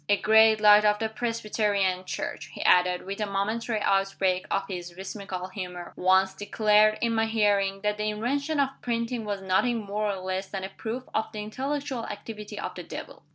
[0.09, 4.95] A great light of the Presbyterian Church," he added, with a momentary outbreak of his
[4.95, 10.11] whimsical humor, "once declared, in my hearing, that the invention of printing was nothing more
[10.11, 13.21] or less than a proof of the intellectual activity of the Devil.